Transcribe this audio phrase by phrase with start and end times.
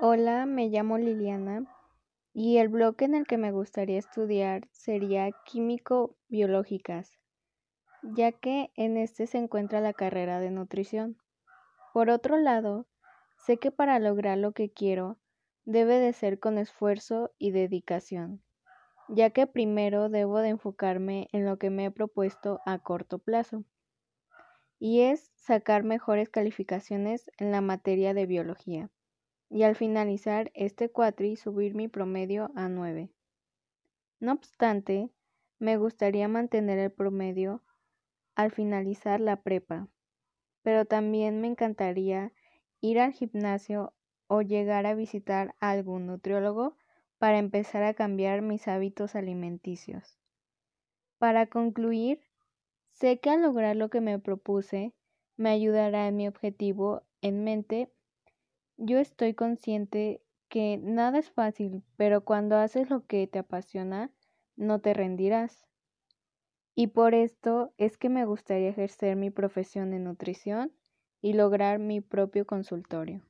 [0.00, 1.66] Hola, me llamo Liliana
[2.32, 7.12] y el bloque en el que me gustaría estudiar sería químico-biológicas,
[8.02, 11.16] ya que en este se encuentra la carrera de nutrición.
[11.92, 12.88] Por otro lado,
[13.36, 15.20] sé que para lograr lo que quiero
[15.64, 18.42] debe de ser con esfuerzo y dedicación,
[19.08, 23.64] ya que primero debo de enfocarme en lo que me he propuesto a corto plazo,
[24.80, 28.90] y es sacar mejores calificaciones en la materia de biología
[29.54, 33.12] y al finalizar este cuatri subir mi promedio a 9.
[34.18, 35.10] No obstante,
[35.60, 37.62] me gustaría mantener el promedio
[38.34, 39.86] al finalizar la prepa,
[40.62, 42.32] pero también me encantaría
[42.80, 43.94] ir al gimnasio
[44.26, 46.76] o llegar a visitar a algún nutriólogo
[47.18, 50.18] para empezar a cambiar mis hábitos alimenticios.
[51.18, 52.18] Para concluir,
[52.90, 54.94] sé que al lograr lo que me propuse,
[55.36, 57.93] me ayudará en mi objetivo en mente
[58.76, 64.10] yo estoy consciente que nada es fácil, pero cuando haces lo que te apasiona,
[64.56, 65.66] no te rendirás.
[66.74, 70.72] Y por esto es que me gustaría ejercer mi profesión en nutrición
[71.20, 73.22] y lograr mi propio consultorio.